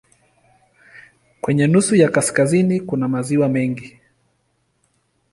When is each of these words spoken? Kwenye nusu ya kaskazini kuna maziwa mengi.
Kwenye 1.41 1.67
nusu 1.67 1.95
ya 1.95 2.09
kaskazini 2.09 2.79
kuna 2.79 3.07
maziwa 3.07 3.49
mengi. 3.49 3.99